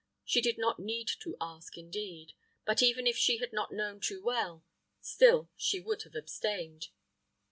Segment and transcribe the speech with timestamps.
[0.25, 2.33] She did not need to ask, indeed;
[2.65, 4.63] but, even if she had not known too well,
[4.99, 6.87] still she would have abstained.